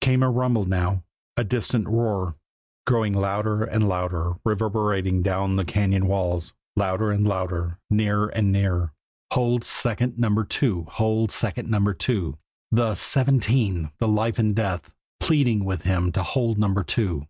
Came 0.00 0.22
a 0.22 0.30
rumble 0.30 0.64
now 0.64 1.02
a 1.36 1.42
distant 1.42 1.88
roar, 1.88 2.36
growing 2.86 3.14
louder 3.14 3.64
and 3.64 3.88
louder, 3.88 4.34
reverberating 4.44 5.22
down 5.22 5.56
the 5.56 5.64
cañon 5.64 6.04
walls 6.04 6.52
louder 6.76 7.10
and 7.10 7.26
louder 7.26 7.80
nearer 7.90 8.28
and 8.28 8.52
nearer. 8.52 8.92
"Hold 9.32 9.64
second 9.64 10.16
Number 10.16 10.44
Two. 10.44 10.84
Hold 10.88 11.32
second 11.32 11.68
Number 11.68 11.94
Two" 11.94 12.38
the 12.70 12.94
"seventeen," 12.94 13.90
the 13.98 14.06
life 14.06 14.38
and 14.38 14.54
death, 14.54 14.92
pleading 15.18 15.64
with 15.64 15.82
him 15.82 16.12
to 16.12 16.22
hold 16.22 16.58
Number 16.58 16.84
Two. 16.84 17.26